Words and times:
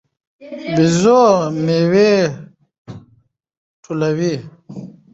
بيزو 0.75 1.21
میوې 1.65 2.11
ټولوي. 3.83 4.33